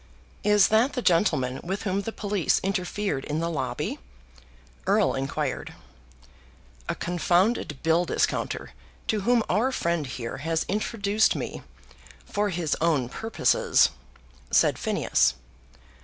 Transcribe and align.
"Is 0.43 0.69
that 0.69 0.93
the 0.93 1.03
gentleman 1.03 1.59
with 1.63 1.83
whom 1.83 2.01
the 2.01 2.11
police 2.11 2.59
interfered 2.63 3.23
in 3.23 3.37
the 3.39 3.51
lobby?" 3.51 3.99
Erle 4.87 5.13
inquired. 5.15 5.75
"A 6.89 6.95
confounded 6.95 7.77
bill 7.83 8.05
discounter 8.05 8.71
to 9.07 9.21
whom 9.21 9.43
our 9.47 9.71
friend 9.71 10.07
here 10.07 10.37
has 10.37 10.65
introduced 10.67 11.35
me, 11.35 11.61
for 12.25 12.49
his 12.49 12.75
own 12.81 13.09
purposes," 13.09 13.89
said 14.49 14.79
Phineas. 14.79 15.35